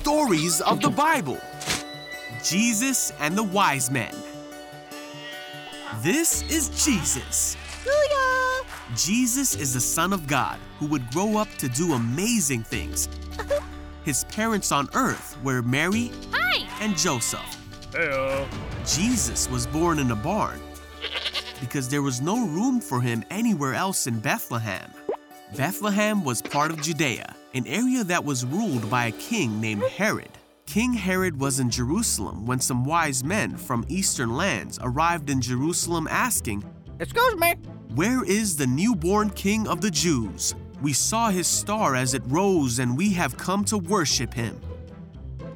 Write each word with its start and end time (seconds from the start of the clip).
stories 0.00 0.62
of 0.62 0.80
the 0.80 0.88
Bible 0.88 1.38
Jesus 2.42 3.12
and 3.20 3.36
the 3.36 3.42
Wise 3.42 3.90
Men. 3.90 4.14
This 6.00 6.40
is 6.50 6.70
Jesus. 6.82 7.54
Booyah! 7.84 8.96
Jesus 8.96 9.54
is 9.56 9.74
the 9.74 9.80
Son 9.80 10.14
of 10.14 10.26
God 10.26 10.58
who 10.78 10.86
would 10.86 11.06
grow 11.10 11.36
up 11.36 11.48
to 11.58 11.68
do 11.68 11.92
amazing 11.92 12.62
things. 12.62 13.10
His 14.04 14.24
parents 14.24 14.72
on 14.72 14.88
earth 14.94 15.36
were 15.44 15.60
Mary 15.60 16.10
Hi! 16.32 16.66
and 16.80 16.96
Joseph. 16.96 17.58
Heyo. 17.92 18.48
Jesus 18.86 19.50
was 19.50 19.66
born 19.66 19.98
in 19.98 20.10
a 20.12 20.16
barn 20.16 20.60
because 21.60 21.90
there 21.90 22.00
was 22.00 22.22
no 22.22 22.46
room 22.46 22.80
for 22.80 23.02
him 23.02 23.22
anywhere 23.30 23.74
else 23.74 24.06
in 24.06 24.18
Bethlehem. 24.18 24.90
Bethlehem 25.54 26.24
was 26.24 26.40
part 26.40 26.70
of 26.70 26.80
Judea, 26.80 27.34
an 27.54 27.66
area 27.66 28.04
that 28.04 28.24
was 28.24 28.44
ruled 28.44 28.88
by 28.88 29.06
a 29.06 29.12
king 29.12 29.60
named 29.60 29.82
Herod. 29.82 30.30
King 30.66 30.92
Herod 30.92 31.40
was 31.40 31.58
in 31.58 31.68
Jerusalem 31.68 32.46
when 32.46 32.60
some 32.60 32.84
wise 32.84 33.24
men 33.24 33.56
from 33.56 33.84
eastern 33.88 34.36
lands 34.36 34.78
arrived 34.82 35.30
in 35.30 35.40
Jerusalem 35.40 36.06
asking, 36.08 36.64
Excuse 37.00 37.36
me. 37.36 37.54
Where 37.94 38.22
is 38.24 38.56
the 38.56 38.68
newborn 38.68 39.30
king 39.30 39.66
of 39.66 39.80
the 39.80 39.90
Jews? 39.90 40.54
We 40.80 40.92
saw 40.92 41.30
his 41.30 41.48
star 41.48 41.96
as 41.96 42.14
it 42.14 42.22
rose, 42.26 42.78
and 42.78 42.96
we 42.96 43.12
have 43.14 43.36
come 43.36 43.64
to 43.64 43.78
worship 43.78 44.32
him. 44.32 44.60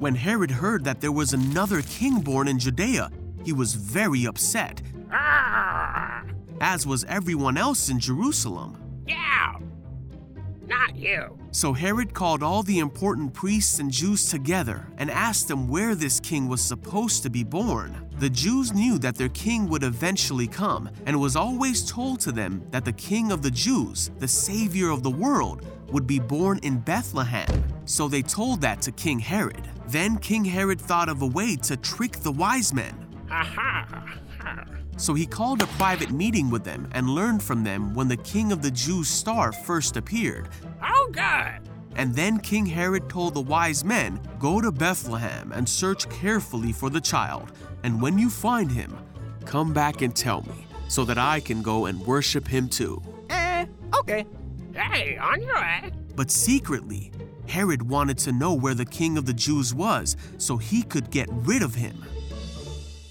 When 0.00 0.16
Herod 0.16 0.50
heard 0.50 0.82
that 0.84 1.00
there 1.00 1.12
was 1.12 1.32
another 1.32 1.82
king 1.82 2.20
born 2.20 2.48
in 2.48 2.58
Judea, 2.58 3.10
he 3.44 3.52
was 3.52 3.74
very 3.74 4.26
upset, 4.26 4.82
Ah! 5.12 6.24
as 6.60 6.84
was 6.84 7.04
everyone 7.04 7.56
else 7.56 7.88
in 7.88 8.00
Jerusalem. 8.00 8.76
Not 10.66 10.96
you. 10.96 11.38
So 11.52 11.72
Herod 11.72 12.12
called 12.12 12.42
all 12.42 12.62
the 12.62 12.80
important 12.80 13.32
priests 13.32 13.78
and 13.78 13.90
Jews 13.90 14.28
together 14.28 14.86
and 14.98 15.10
asked 15.10 15.48
them 15.48 15.68
where 15.68 15.94
this 15.94 16.18
king 16.18 16.48
was 16.48 16.60
supposed 16.60 17.22
to 17.22 17.30
be 17.30 17.44
born. 17.44 18.08
The 18.18 18.30
Jews 18.30 18.72
knew 18.72 18.98
that 18.98 19.14
their 19.14 19.28
king 19.28 19.68
would 19.68 19.82
eventually 19.82 20.46
come, 20.46 20.90
and 21.04 21.14
it 21.14 21.18
was 21.18 21.36
always 21.36 21.88
told 21.88 22.18
to 22.20 22.32
them 22.32 22.66
that 22.70 22.84
the 22.84 22.92
king 22.92 23.30
of 23.30 23.42
the 23.42 23.50
Jews, 23.50 24.10
the 24.18 24.28
savior 24.28 24.90
of 24.90 25.02
the 25.02 25.10
world, 25.10 25.64
would 25.92 26.06
be 26.06 26.18
born 26.18 26.58
in 26.62 26.78
Bethlehem. 26.78 27.46
So 27.84 28.08
they 28.08 28.22
told 28.22 28.60
that 28.62 28.82
to 28.82 28.92
King 28.92 29.20
Herod. 29.20 29.68
Then 29.86 30.16
King 30.16 30.44
Herod 30.44 30.80
thought 30.80 31.08
of 31.08 31.22
a 31.22 31.26
way 31.26 31.56
to 31.56 31.76
trick 31.76 32.12
the 32.12 32.32
wise 32.32 32.72
men. 32.72 33.05
Ha 33.28 33.44
ha. 33.44 33.86
ha. 34.40 34.64
So 34.96 35.12
he 35.12 35.26
called 35.26 35.60
a 35.60 35.66
private 35.66 36.10
meeting 36.10 36.50
with 36.50 36.64
them 36.64 36.88
and 36.92 37.10
learned 37.10 37.42
from 37.42 37.62
them 37.62 37.94
when 37.94 38.08
the 38.08 38.16
king 38.16 38.50
of 38.50 38.62
the 38.62 38.70
Jews' 38.70 39.08
star 39.08 39.52
first 39.52 39.96
appeared. 39.96 40.48
Oh, 40.82 41.10
good. 41.12 41.60
And 41.96 42.14
then 42.14 42.38
King 42.40 42.66
Herod 42.66 43.08
told 43.08 43.34
the 43.34 43.40
wise 43.40 43.84
men, 43.84 44.20
Go 44.38 44.60
to 44.60 44.70
Bethlehem 44.70 45.52
and 45.52 45.68
search 45.68 46.08
carefully 46.08 46.72
for 46.72 46.90
the 46.90 47.00
child, 47.00 47.52
and 47.82 48.00
when 48.00 48.18
you 48.18 48.30
find 48.30 48.70
him, 48.70 48.96
come 49.44 49.72
back 49.72 50.02
and 50.02 50.14
tell 50.14 50.42
me, 50.42 50.66
so 50.88 51.04
that 51.04 51.18
I 51.18 51.40
can 51.40 51.62
go 51.62 51.86
and 51.86 52.00
worship 52.06 52.46
him 52.46 52.68
too. 52.68 53.02
Eh, 53.30 53.66
okay. 53.98 54.26
Hey, 54.74 55.16
on 55.16 55.42
your 55.42 55.54
way. 55.54 55.90
But 56.14 56.30
secretly, 56.30 57.12
Herod 57.48 57.82
wanted 57.82 58.18
to 58.18 58.32
know 58.32 58.54
where 58.54 58.74
the 58.74 58.84
king 58.84 59.16
of 59.16 59.24
the 59.24 59.32
Jews 59.32 59.74
was 59.74 60.16
so 60.38 60.56
he 60.56 60.82
could 60.82 61.10
get 61.10 61.28
rid 61.30 61.62
of 61.62 61.74
him. 61.74 62.04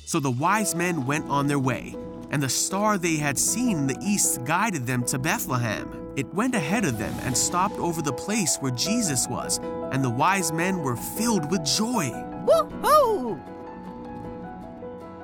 So 0.06 0.20
the 0.20 0.32
wise 0.32 0.76
men 0.76 1.06
went 1.06 1.30
on 1.30 1.48
their 1.48 1.60
way, 1.60 1.96
and 2.30 2.42
the 2.42 2.50
star 2.50 2.98
they 2.98 3.16
had 3.18 3.38
seen 3.38 3.78
in 3.80 3.88
the 3.88 4.00
east 4.02 4.44
guided 4.46 4.86
them 4.86 5.04
to 5.06 5.20
Bethlehem. 5.20 6.14
It 6.16 6.34
went 6.34 6.56
ahead 6.56 6.86
of 6.86 6.98
them 6.98 7.14
and 7.24 7.36
stopped 7.36 7.78
over 7.80 8.02
the 8.02 8.14
place 8.14 8.58
where 8.58 8.72
Jesus 8.72 9.28
was, 9.28 9.60
and 9.92 10.04
the 10.04 10.10
wise 10.10 10.54
men 10.54 10.80
were 10.84 10.96
filled 10.96 11.50
with 11.52 11.66
joy. 11.66 12.12
Woohoo! 12.46 13.42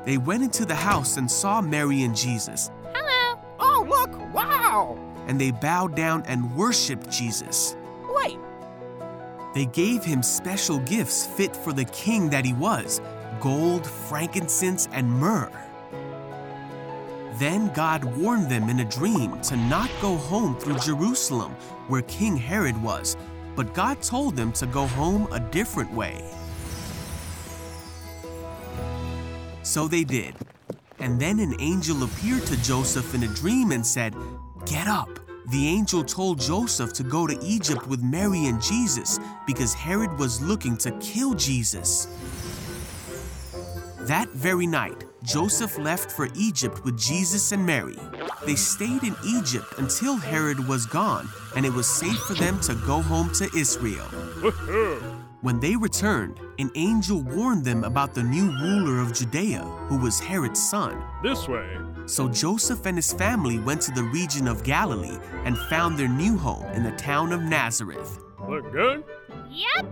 They 0.04 0.18
went 0.18 0.44
into 0.44 0.66
the 0.66 0.76
house 0.76 1.18
and 1.18 1.30
saw 1.32 1.62
Mary 1.62 2.02
and 2.02 2.16
Jesus, 2.16 2.72
Hello! 2.94 3.40
Oh, 3.60 3.86
look! 3.88 4.34
Wow! 4.34 4.98
and 5.28 5.40
they 5.40 5.52
bowed 5.52 5.96
down 5.96 6.24
and 6.28 6.56
worshiped 6.56 7.10
Jesus. 7.10 7.76
Wait, 8.10 8.40
They 9.54 9.66
gave 9.68 10.04
him 10.04 10.24
special 10.24 10.80
gifts 10.80 11.26
fit 11.26 11.56
for 11.56 11.72
the 11.72 11.86
king 11.86 12.30
that 12.32 12.44
he 12.46 12.54
was 12.54 13.00
gold, 13.42 13.86
frankincense, 13.86 14.88
and 14.94 15.10
myrrh. 15.10 15.52
Then 17.40 17.74
God 17.74 18.04
warned 18.04 18.50
them 18.50 18.70
in 18.70 18.82
a 18.82 18.86
dream 18.86 19.42
to 19.42 19.58
not 19.58 19.90
go 20.02 20.16
home 20.16 20.56
through 20.58 20.78
Jerusalem, 20.78 21.52
where 21.88 22.04
King 22.04 22.38
Herod 22.38 22.82
was, 22.82 23.18
but 23.56 23.74
God 23.74 24.02
told 24.02 24.36
them 24.36 24.52
to 24.54 24.66
go 24.68 24.86
home 24.86 25.28
a 25.32 25.40
different 25.40 25.92
way. 25.92 26.24
So 29.64 29.88
they 29.88 30.04
did. 30.04 30.36
And 31.00 31.20
then 31.20 31.40
an 31.40 31.56
angel 31.60 32.04
appeared 32.04 32.46
to 32.46 32.62
Joseph 32.62 33.16
in 33.16 33.24
a 33.24 33.28
dream 33.28 33.72
and 33.72 33.86
said, 33.86 34.16
Get 34.66 34.88
up. 34.88 35.10
The 35.50 35.68
angel 35.68 36.04
told 36.04 36.40
Joseph 36.40 36.94
to 36.94 37.04
go 37.04 37.26
to 37.26 37.38
Egypt 37.44 37.88
with 37.88 38.04
Mary 38.04 38.46
and 38.46 38.62
Jesus 38.62 39.20
because 39.48 39.74
Herod 39.74 40.18
was 40.20 40.42
looking 40.42 40.78
to 40.78 40.92
kill 41.00 41.34
Jesus. 41.34 42.08
That 44.08 44.30
very 44.30 44.66
night, 44.66 45.06
Joseph 45.24 45.78
left 45.78 46.12
for 46.12 46.28
Egypt 46.36 46.84
with 46.84 46.98
Jesus 46.98 47.52
and 47.52 47.64
Mary. 47.66 47.98
They 48.46 48.56
stayed 48.56 49.04
in 49.04 49.16
Egypt 49.26 49.68
until 49.78 50.16
Herod 50.16 50.68
was 50.68 50.86
gone, 50.88 51.30
and 51.56 51.66
it 51.66 51.74
was 51.74 51.88
safe 51.88 52.18
for 52.20 52.34
them 52.34 52.60
to 52.62 52.74
go 52.86 53.02
home 53.02 53.32
to 53.34 53.50
Israel. 53.56 54.08
When 55.42 55.60
they 55.60 55.76
returned, 55.76 56.40
an 56.60 56.70
angel 56.76 57.24
warned 57.24 57.66
them 57.66 57.84
about 57.84 58.14
the 58.14 58.22
new 58.22 58.52
ruler 58.60 59.02
of 59.02 59.12
Judea, 59.12 59.64
who 59.88 59.98
was 59.98 60.20
Herod's 60.20 60.62
son. 60.70 61.04
This 61.24 61.48
way. 61.48 61.80
So 62.06 62.30
Joseph 62.30 62.86
and 62.86 62.96
his 62.96 63.12
family 63.12 63.58
went 63.58 63.82
to 63.84 63.92
the 63.92 64.04
region 64.04 64.48
of 64.48 64.64
Galilee 64.64 65.18
and 65.46 65.58
found 65.58 65.98
their 65.98 66.08
new 66.08 66.38
home 66.38 66.68
in 66.74 66.84
the 66.84 66.92
town 66.92 67.34
of 67.34 67.42
Nazareth, 67.42 68.20
Look 68.48 68.72
good? 68.72 69.04
Yep! 69.50 69.86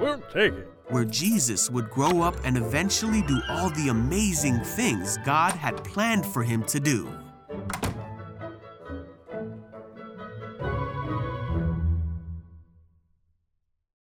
We'll 0.00 0.20
take 0.32 0.54
it. 0.54 0.73
Where 0.88 1.04
Jesus 1.04 1.70
would 1.70 1.90
grow 1.90 2.22
up 2.22 2.36
and 2.44 2.56
eventually 2.56 3.22
do 3.22 3.40
all 3.48 3.70
the 3.70 3.88
amazing 3.88 4.60
things 4.60 5.18
God 5.24 5.52
had 5.52 5.82
planned 5.84 6.26
for 6.26 6.42
him 6.42 6.62
to 6.64 6.80
do. 6.80 7.08